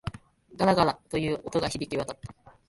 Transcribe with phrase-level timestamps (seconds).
[0.55, 2.55] ガラガラ、という音が響き渡った。